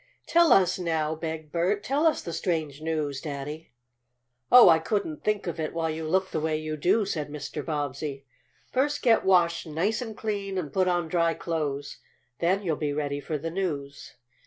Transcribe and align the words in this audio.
"Tell 0.25 0.51
us 0.51 0.79
now!" 0.79 1.13
begged 1.13 1.51
Bert. 1.51 1.83
"Tell 1.83 2.07
us 2.07 2.23
the 2.23 2.33
strange 2.33 2.81
news, 2.81 3.21
Daddy!" 3.21 3.69
"Oh, 4.51 4.67
I 4.67 4.79
couldn't 4.79 5.23
think 5.23 5.45
of 5.45 5.59
it 5.59 5.75
while 5.75 5.91
you 5.91 6.07
look 6.07 6.31
the 6.31 6.39
way 6.39 6.57
you 6.57 6.75
do," 6.75 7.05
said 7.05 7.29
Mr. 7.29 7.63
Bobbsey. 7.63 8.25
"First 8.71 9.03
get 9.03 9.23
washed 9.23 9.67
nice 9.67 10.01
and 10.01 10.17
clean, 10.17 10.57
and 10.57 10.73
put 10.73 10.87
on 10.87 11.07
dry 11.07 11.35
clothes. 11.35 11.99
Then 12.39 12.63
you'll 12.63 12.77
be 12.77 12.93
ready 12.93 13.19
for 13.19 13.37
the 13.37 13.51
news." 13.51 14.15